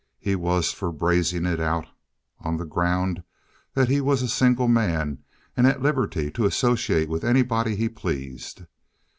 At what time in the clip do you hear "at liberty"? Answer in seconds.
5.67-6.31